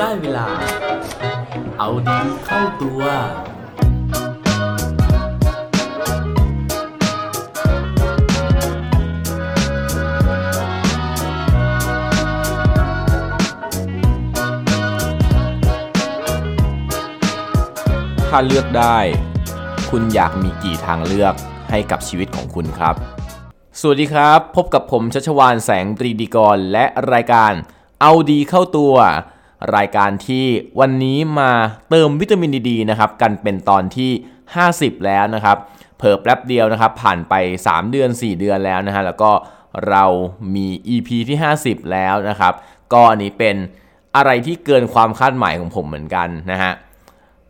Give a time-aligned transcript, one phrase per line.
[0.00, 0.46] ได้เวลา
[1.78, 3.02] เอาดีเข้าตัว
[18.28, 18.98] ถ้าเลือกได้
[19.90, 21.34] คุณอยากมีกี่ทางเลือก
[21.70, 22.94] ให้กับชีวิตของคุณครับ
[23.80, 27.52] สวัสดีครับ พบกับผมชัชวานแสงตรีดีกรและรายการ
[28.00, 28.94] เอาดีเข้าตัว
[29.76, 30.44] รายการที่
[30.80, 31.50] วันนี้มา
[31.90, 34.10] เติมวิตามินดีนะครับกันเป็นตอนที่
[34.58, 35.56] 50 แล้วนะครับ
[35.98, 37.34] เพิ่แป๊บเดียวนะครับ ผ่านไป
[37.66, 39.30] 3 เดือน 4 เดือนแล้วนะฮะแล้วก็
[39.88, 40.04] เรา
[40.54, 42.54] มี EP ที่ 50 แล้วนะครับ
[42.92, 43.56] ก็อันนี้เป็น
[44.16, 46.72] อะไรที่เกินความคาดหมายของผมเหมือนกันนะฮะ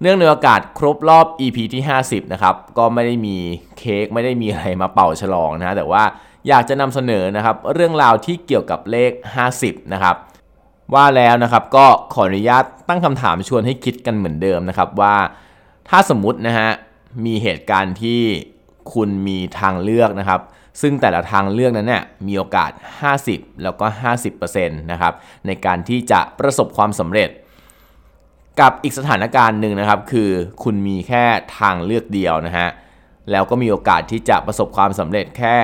[0.00, 3.36] เนื่องในโอกาสครบรอบ EP ที่ 50 นะครับ ก็ไม่ได้มี
[3.78, 6.02] เค้กไม่ได้มีอะไรมาเป่าฉลองนะแต่ว่า
[6.48, 9.10] อยากจะนำเสนอนะครับ เรื่องราวที่เกี่ยวกับเลข
[9.52, 10.16] 50 นะครับ
[10.94, 15.16] ว่าแล้วนะครับก็ขออนุญาตตั้งคำถามชวนให้คิดกันเหมือนเดิมนะครับว่า
[15.88, 16.70] ถ้าสมมตินะฮะ
[17.24, 18.20] มีเหตุการณ์ที่
[18.92, 20.40] คุณมีทางเลือกนะครับ
[20.80, 22.70] ซึ่งแต่ละทางเลือกนั้นเนี่ยมีโอกาส
[23.16, 23.86] 50 แล้วก็
[24.24, 25.14] 50%นะครับ
[25.46, 27.30] ในการที่จะประสบความสำเร็จ
[28.60, 30.30] กับอีกสถานการณ์หนึ่งนะครับ คือ
[30.62, 31.24] คุณมีแค่
[31.58, 32.68] ทางเลือกเดียวนะฮะ
[33.30, 35.54] แล้วก็มีโอกาสที่จะประสบความสำเร็จแค่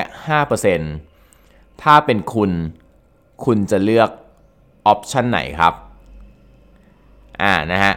[1.06, 2.50] 5%ถ้าเป็นคุณ
[3.44, 4.10] คุณจะเลือก
[4.86, 5.74] ออปชันไหนครับ
[7.42, 7.94] อ่านะฮะ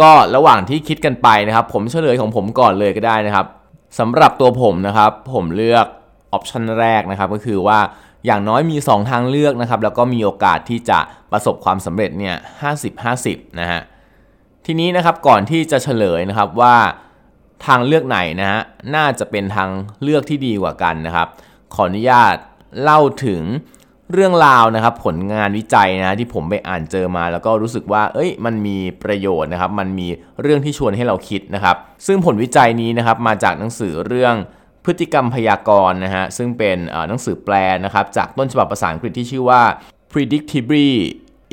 [0.00, 3.46] ก็ระหว่างที่คิดกันไปนะครับ ผมเฉลยของผมก่อนเลยก็ได้นะครับ
[3.98, 5.86] สำหรับตัวผมนะครับ ผมเลือก
[6.32, 7.78] ออปชันแรกนะครับ ก็คือว่า
[8.26, 10.98] อย่างน้อยมี 2 ทางเลือกนะครับ แล้วก็มีโอกาสที่จะ
[11.32, 12.36] ประสบความสำเร็จเนี่ย
[12.98, 13.80] 50-50 นะฮะ
[14.66, 16.76] ทีนี้นะครับก่อนที่จะเฉลยนะครับว่า
[17.66, 18.60] ทางเลือกไหนนะฮะ
[18.94, 19.70] น่าจะเป็นทาง
[20.02, 21.28] เลือกที่ดีกว่ากันนะครับ
[21.74, 22.34] ขออนุญาต
[22.82, 23.42] เล่าถึง
[24.12, 30.08] เรื่องราวนะครับผลงานวิจัยนะที่ผมไปอ่านเจอมา แล้วก็รู้สึกว่า เอ้ย มันมีประโยชน์นะครับ มันมี
[30.42, 31.76] เรื่องที่ชวนให้เราคิดนะครับ
[32.06, 34.34] ซึ่งผลวิจัยนี้นะครับมาจากหนังสือเรื่อง
[34.84, 37.54] พฤติกรรมพยากรณ์นะฮะซึ่งเป็นหนังสือแปล
[37.84, 39.62] นะครับ จากต้นฉบับภาษาอังกฤษที่ชื่อว่า
[40.12, 40.90] predictably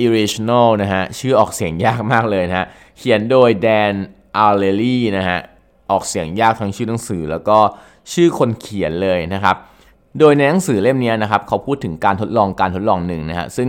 [0.03, 2.67] irrational นะฮะชื่อออกเสียงยากมากเลยนะฮะ
[2.97, 3.93] เขียนโดยแดน
[4.37, 5.39] อาร์เลลี่นะฮะ
[5.91, 7.57] ออกเสียงยากทั้งชื่อหนังสือ แล้วก็
[8.13, 9.57] ชื่อคนเขียนเลยนะครับ
[10.19, 13.67] โดยในหนังสือเล่มนี้นะครับเขาพูดถึงการทดลองการทดลองหนึ่งนะฮะซึ่ง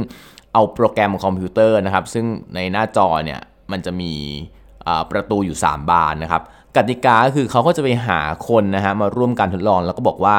[0.53, 2.25] เอาโปรแกรมคอมพิวเตอร์นะครับ ซึ่ง
[2.55, 3.41] ในหน้าจอเนี่ย
[3.73, 4.13] มันจะมี
[5.11, 6.43] ประตูอยู่ 3 บานนะครับ
[6.77, 10.39] กติกาก็คือเขาก็จะไปหาคนนะฮะมาร่วมการทดลองแล้วก็บอกว่า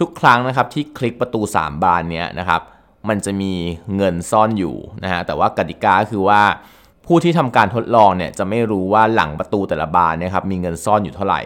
[0.00, 2.60] ทุกครั้งนะครับที่คลิกประตู 3 บานเนี้ยนะครับ
[3.08, 3.52] มันจะมี
[3.96, 6.40] เงินซ่อนอยู่นะฮะแต่ว่ากติกาคือว่า
[7.06, 11.40] ผู้ที่ทำการทดลองเนี่ยจะไม่รู้ว่าหลังประตูแต่ละบานเนี่ยครับมีเงินซ่อนอยู่เท่าไหร่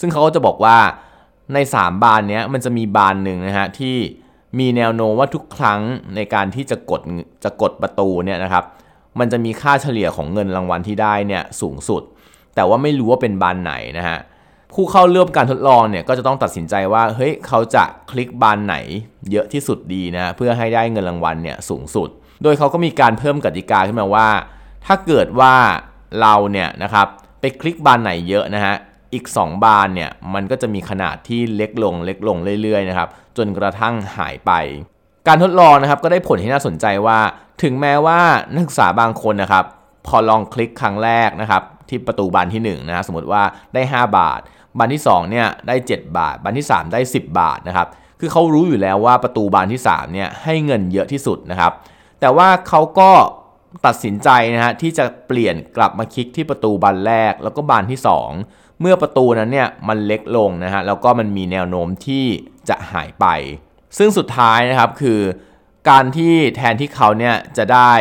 [0.00, 0.76] ซึ่งเขาก็จะบอกว่า
[1.52, 3.96] ใน 3 บานนี้มันจะมีบานหนึ่งนะฮะที่
[4.58, 5.80] มีแนวโน้มว่าทุกครั้ง
[6.16, 7.00] ในการที่จะกด
[7.44, 8.64] จะกดประตูเนี่ยนะครับ
[9.18, 12.02] มันจะมีค่าเฉลี่ยของเงินรางวัลที่ได้เนี่ยสูงสุด
[12.54, 14.18] แต่ว่าไม่รู้ว่าเป็นบานไหนนะฮะ
[14.72, 18.76] ผู้เข้าร่วมการทดลองเนี่ยก็จะต้องตัดสินใจว่าเฮ้ยเขาจะคลิกบานไหน
[19.30, 22.08] เยอะที่สุดดีนะเพื่อให้ได้เงินรางวัลเนี่ยสูงสุด
[22.42, 24.28] โดยเขาก็มีการเพิ่มกติกาขึ้นมาว่า
[24.86, 25.54] ถ้าเกิดว่า
[26.20, 27.06] เราเนี่ยนะครับ
[27.40, 28.74] ไปคลิกบานไหนเยอะนะฮะ
[29.14, 34.52] อีก 2 บานเนี่ยมันก็จะมีขนาดที่เล็กลงเล็กลงเรื่อยๆนะครับจนกระทั่งหายไป
[35.28, 37.18] การทดลองนะครับก็ได้ผลที่น่าสนใจว่า
[37.62, 38.20] ถึงแม้ว่า
[38.52, 39.64] นักศึกษาบางคนนะครับ
[40.06, 43.42] พอลองคลิกครั้งแรกนะครับที่ประตูบานที่1นะสมมติว่า
[43.74, 44.40] ได้ 5 บาท
[44.78, 47.88] บานที่2เนี่ยได้ 7 บาท บานที่ 3 ได้ 10 บาทนะครับ
[48.20, 51.72] คือเขารู้อยู่แล้วว่าประตูบานที่3เนี่ยให้เงินเยอะที่สุดนะครับ
[52.20, 53.10] แต่ว่าเขาก็
[53.86, 57.98] ตัดสินใจนะฮะที่จะเปลี่ยนกลับมาคลิกที่ประตูบานแรกแล้วก็บานที่
[58.32, 62.24] 2 เมื่อประตูนั้นเนี่ยมันเล็กลงนะฮะแล้วก็มันมีแนวโน้มที่
[62.68, 63.26] จะหายไป
[63.98, 65.20] ซึ่งสุดท้ายนะครับคือ
[65.90, 67.92] การที่แทนที่เขาเนี่ยจะได้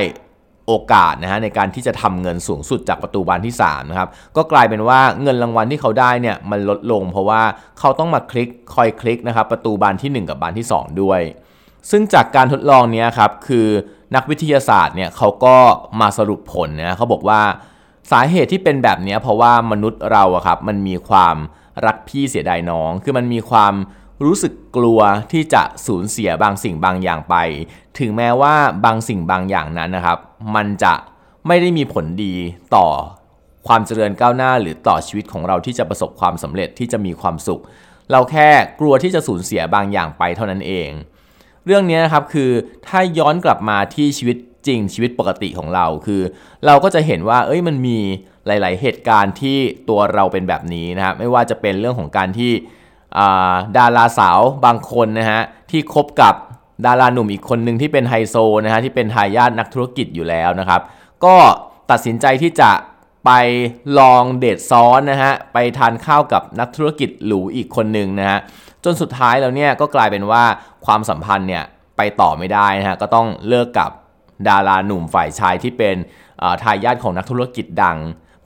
[0.67, 7.41] โอกาสนะฮะในการที่จะทำเงินสูงสุดจากประตูบานที่3นะครับก็กลายเป็นว่าเงินรางวัลที่เขาได้เนี่ยมันลดลง เพราะว่า
[7.79, 11.21] เขาต้องมาคลิกคอยคลิกนะครับประตูบานที่ 1 กับบานที่ 2 ด้วย
[11.91, 13.67] ซึ่งจากการทดลองนี้ครับคือ
[14.15, 15.55] นักวิทยาศาสตร์เนี่ยเขาก็
[16.01, 17.41] มาสรุปผลนะเขาบอกว่า
[18.11, 21.35] สาเหตุที่เป็นแบบนี้เพราะว่ามนุษย์เราอะครับมันมีความ
[21.85, 23.73] รักพี่เสียดายน้อง คือมันมีความ
[24.25, 24.99] รู้สึกกลัว
[25.31, 27.35] ที่จะสูญเสียบางสิ่งบางอย่างไป
[27.99, 28.55] ถึงแม้ว่า
[28.85, 30.17] บางสิ่งบางอย่างนั้นนะครับ
[30.55, 30.93] มันจะ
[31.47, 32.33] ไม่ได้มีผลดี
[32.75, 32.87] ต่อ
[33.67, 37.61] ความเจริญก้าวหน้า หรือต่อชีวิตของเราที่จะประสบความสำเร็จที่จะมีความสุข
[38.11, 40.89] เราแค่กลัวที่จะสูญเสียบางอย่างไปเท่านั้นเอง
[41.65, 42.51] เรื่องนี้นะครับคือ
[42.87, 44.37] ถ้าย้อนกลับมาที่ชีวิต
[44.67, 46.21] จริงชีวิตปกติของเราคือ
[46.65, 47.97] เราก็จะเห็นว่า เอ้ยมันมี
[48.47, 49.57] หลาย ๆ เหตุการณ์ที่
[49.89, 52.51] ตัวเราเป็นแบบนี้นะครับไม่ว่าจะเป็นเรื่องของการที่
[53.77, 56.35] ดาราสาวบางคนนะฮะที่คบกับ
[56.85, 60.81] ดาราหนุ่มอีกคนหนึ่งที่เป็นไฮโซนะฮะที่เป็นทายาทนักธุรกิจอยู่แล้วนะครับ
[61.25, 61.35] ก็
[61.91, 62.71] ตัดสินใจที่จะ
[63.25, 63.31] ไป
[63.99, 68.39] ลองเดทซ้อนนะฮะไปทานข้าวกับนักธุรกิจหรูอีกคนหนึ่งนะฮะ
[68.83, 70.43] จนสุดท้ายแล้วเนี่ยก็กลายเป็นว่า
[70.85, 71.63] ความสัมพันธ์เนี่ย
[71.97, 73.91] ไปต่อไม่ได้นะฮะก็ต้องเลิกกับ
[74.49, 75.95] ดาราหนุ่มฝ่ายชายที่เป็น
[76.63, 77.97] ทายาทของนักธุรกิจดัง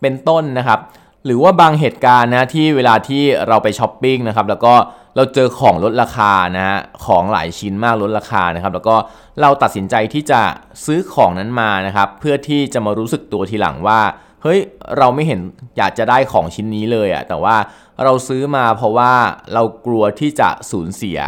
[0.01, 0.79] เป็นต้นนะครับ
[1.25, 4.73] หรือว่าบางเหตุการณ์นะที่เวลาที่เราไปช้อปปิ้งนะครับแล้วก็
[5.15, 8.95] เราเจอของลดราคานะฮะของหลายชิ้นมากลดราคานะครับ แล้วก็
[9.41, 10.41] เราตัดสินใจที่จะ
[10.85, 14.01] ซื้อของนั้นมานะครับ เพื่อที่จะมารู้สึกตัวทีหลังว่า
[14.43, 14.59] เฮ้ย
[14.97, 15.39] เราไม่เห็น
[15.77, 17.55] อยากจะได้ของชิ้นนี้เลยอะแต่ว่า
[18.03, 19.13] เราซื้อมาเพราะว่า
[19.53, 21.19] เรากลัวที่จะสูญเสีย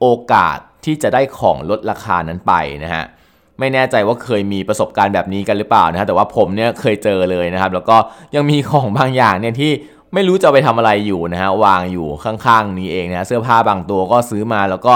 [0.00, 2.52] โอกาสที่จะได้ของลดราคานั้นไป
[2.84, 3.04] นะฮะ
[3.58, 7.96] ไม่แน่ใจว่าเคยมีประสบการณ์แบบนี้กันหรือเปล่านะฮะแต่ว่าผมเนี่ยเคยเจอเลยนะครับ แล้วก็
[8.34, 9.72] ยังมีของบางอย่างเนี่ยที่
[10.14, 14.94] ไม่รู้จะไปทำอะไรอยู่นะฮะวางอยู่ข้างๆ นี้เองนะเสื้อผ้าบางตัวก็ซื้อมาแล้วก็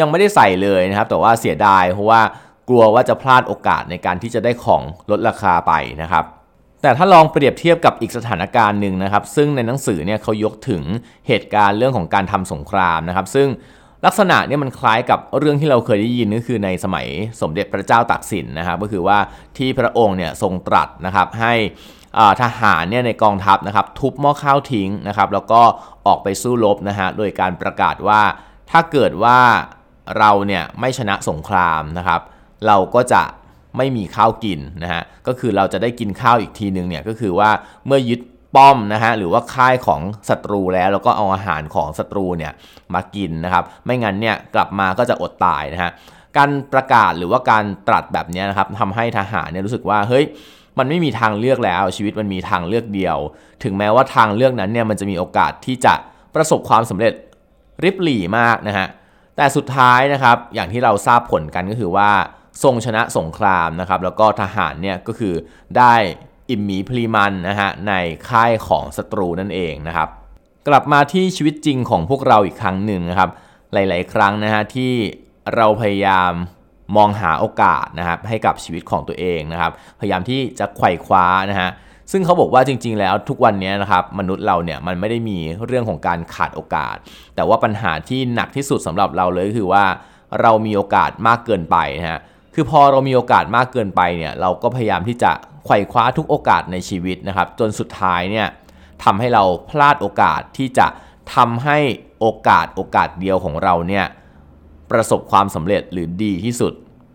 [0.00, 2.20] ยังไม่ได้ใส่เลยนะครับ แต่ว่าเสียดายเพราะว่า
[2.68, 5.72] กลัวว่าจะพลาดโอกาสในการที่จะได้ของลดราคาไป
[6.02, 6.24] นะครับ
[6.82, 10.82] แต่ถ้าลองเปรียบเทียบกับอีกสถานการณ์หนึ่งนะครับ ซึ่งในหนังสือเนี่ยเขายกถึง
[11.28, 13.48] เหตุการณ์เรื่องของการทำสงครามนะครับ ซึ่ง
[14.04, 17.06] ลักษณะเนี่ยมันคล้ายกับเรื่องที่เราเคยได้ยินก็คือในสมัย
[17.40, 19.18] สมเด็จพระเจ้าตากสินนะครับก็คือว่า
[19.58, 21.54] ที่พระองค์เนี่ยทรงตรัสนะครับให้
[22.42, 25.60] ทหารเนี่ยในกองทัพนะครับทุบหม้อข้าวทิ้งนะครับแล้วก็
[26.06, 28.20] ออกไปสู้รบนะฮะโดยการประกาศว่า
[28.70, 29.38] ถ้าเกิดว่า
[30.18, 32.20] เราเนี่ยไม่ชนะสงครามนะครับ
[32.66, 33.22] เราก็จะ
[33.76, 37.50] ไม่มีข้าวกินนะฮะก็คือเราจะได้กินข้าวอีกทีนึงเนี่ยก็คือว่า
[37.86, 38.20] เมื่อยึด
[38.54, 42.52] ป้อมนะฮะหรือว่าค่ายของศัตรูแล้ว แล้วก็เอาอาหารของศัตรูเนี่ย
[42.94, 45.90] มากินนะครับไม่งั้นเนี่ยกลับมาก็จะอดตายนะฮะ
[46.36, 50.24] การประกาศหรือว่าการตรัสแบบนี้นะครับทำให้ทหารเนี่ยรู้สึกว่าเฮ้ย
[50.78, 53.16] มันไม่มีทางเลือกแล้วชีวิตมันมีทางเลือกเดียว
[53.62, 55.94] ถึงแม้ว่าทางเลือกนั้นเนี่ยมันจะมีโอกาสที่จะ
[56.34, 57.14] ประสบความสำเร็จ
[57.84, 58.86] ริบหรี่มากนะฮะ
[59.36, 62.10] แต่สุดท้ายนะครับอย่างที่เราทราบผลกันก็คือว่า
[62.62, 65.34] ทรงชนะสงครามนะครับแล้วก็ทหารเนี่ยก็คือ
[65.78, 65.94] ได้
[66.50, 67.92] อิมมีพลีมันนะฮะใน
[68.28, 70.08] ค่ายของศัตรูนั่นเองนะครับ
[70.68, 73.30] กลับมาที่ชีวิตจริงของพวกเราอีกครั้งหนึ่งนะครับ
[73.72, 74.92] หลาย ๆ ครั้งนะฮะที่
[75.54, 76.32] เราพยายาม
[76.96, 81.70] มองหาโอกาสนะครับให้กับชีวิตของตัวเองนะครับ พยายามที่จะไขว่คว้านะฮะ
[82.12, 86.96] ซึ่งเขาบอกว่าจริง ๆ แล้วทุกวันนี้นะครับมนุษย์เราเนี่ยมันไม่ได้มีเรื่องของการขาดโอกาส
[87.34, 89.84] แต่ว่าปัญหาที่หนักที่สุดสำหรับเราเลยคือว่า
[90.40, 92.20] เรามีโอกาสมากเกินไปนะฮะ
[92.54, 95.32] คือพอเรามีโอกาสมากเกินไปเนี่ยเราก็พยายามที่จะ
[95.64, 98.46] ไขว่คว้าทุกโอกาสในชีวิตนะครับ จนสุดท้ายเนี่ย
[99.04, 100.86] ทำให้เราพลาดโอกาสที่จะ
[101.34, 101.78] ทำให้
[102.20, 104.04] โอกาสโอกาสเดียวของเราเนี่ย
[104.90, 106.72] ประสบความสำเร็จหรือดีที่สุด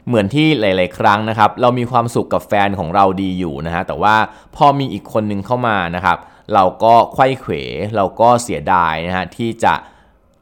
[0.07, 4.15] เหมือนที่หลาย ๆ ครั้งนะครับ เรามีความสุขกับแฟนของเราดีอยู่นะฮะแต่ว่า
[4.55, 6.17] พอมีอีกคนนึงเข้ามานะครับ
[6.53, 7.53] เราก็ไข้เขว
[7.95, 9.73] เราก็เสียดายนะฮะที่จะ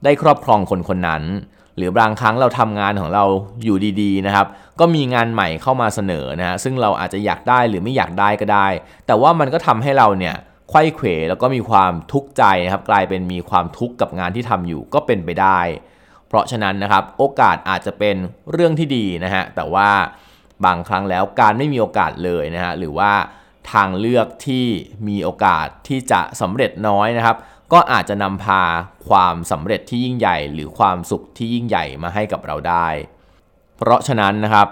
[0.03, 1.23] ได้ครอบครองคนคนนั้น
[1.77, 3.25] หรือบางครั้งเราทำงานของเรา
[3.63, 4.47] อยู่ดีๆนะครับ
[4.79, 8.67] ก็มีงานใหม่เข้ามาเสนอนะฮะซึ่งเราอาจจะอยากได้หรือไม่อยากได้ก็ได้
[9.07, 10.35] แต่ว่ามันก็ทำให้เราเนี่ย
[10.69, 15.59] ไข้เขวแล้วก็มีความทุกข์ใจนะครับ กลายเป็นมีความทุกข์กับงานที่ทำอยู่ก็เป็นไปได้
[16.27, 18.15] เพราะฉะนั้นนะครับโอกาสอาจจะเป็น
[18.51, 19.89] เรื่องที่ดีนะฮะแต่ว่า
[20.65, 23.11] บางครั้งแล้วการไม่มีโอกาสเลยนะฮะหรือว่า
[23.73, 24.65] ทางเลือกที่
[25.07, 27.37] มีโอกาสที่จะสำเร็จน้อยนะครับ
[27.73, 28.63] ก็อาจจะนำพา
[29.09, 32.87] ความสำเร็จที่ยิ่งใหญ่ หรือความสุขที่ยิ่งใหญ่มาให้กับเราได้
[33.77, 34.67] เพราะฉะนั้นนะครับ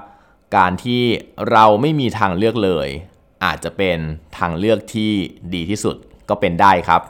[0.57, 1.03] การที่
[1.51, 2.87] เราไม่มีทางเลือกเลย
[3.43, 3.97] อาจจะเป็น
[4.37, 5.11] ทางเลือกที่
[5.53, 5.95] ดีที่สุด
[6.29, 7.01] ก็เป็นได้ครับ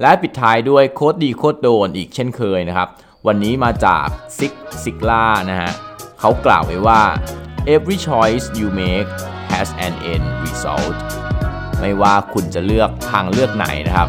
[0.00, 2.88] และปิดท้ายด้วย quote ดี quote โดนอีกเช่นเคยนะครับ
[3.26, 4.06] วันนี้มาจาก
[4.38, 5.72] Zig Ziglar นะฮะ
[6.20, 7.02] เขากล่าวไว้ว่า
[7.74, 9.10] every choice you make
[9.50, 10.96] has an end result
[11.80, 14.08] ไม่ว่าคุณจะเลือกทางเลือกไหนนะครับ